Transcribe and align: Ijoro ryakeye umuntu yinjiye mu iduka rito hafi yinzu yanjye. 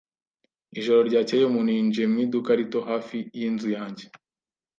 Ijoro 0.79 0.99
ryakeye 1.09 1.43
umuntu 1.45 1.69
yinjiye 1.75 2.07
mu 2.11 2.17
iduka 2.25 2.49
rito 2.59 2.79
hafi 2.89 3.17
yinzu 3.37 3.69
yanjye. 3.77 4.05